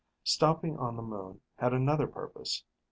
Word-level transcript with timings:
Stopping 0.23 0.79
on 0.79 0.95
the 0.95 1.03
moon 1.03 1.41
had 1.57 1.73
another 1.73 2.07
purpose. 2.07 2.63